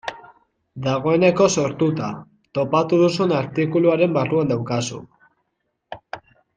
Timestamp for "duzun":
3.03-3.37